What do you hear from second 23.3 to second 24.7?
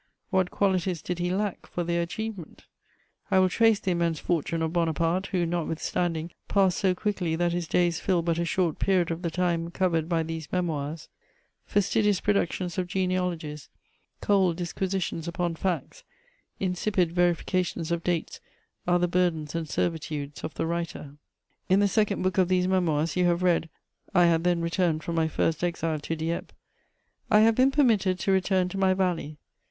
read (I had then